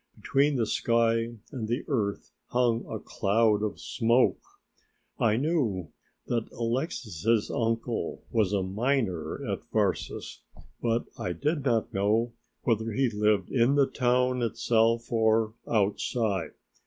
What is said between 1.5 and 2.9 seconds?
and the earth hung